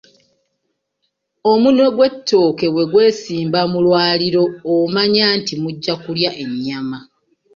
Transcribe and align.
Omunwe 1.51 1.85
gw'ettooke 1.95 2.65
bwe 2.73 2.83
gwesimba 2.91 3.59
mu 3.71 3.79
lwaliiro 3.85 4.43
omanya 4.73 5.25
nti 5.39 5.53
mujja 5.61 5.93
kulya 6.03 6.31
ennyama. 6.43 6.99